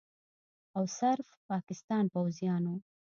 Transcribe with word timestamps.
او 0.77 0.83
صرف 0.99 1.27
پاکستان 1.49 2.03
پوځیانو 2.13 2.75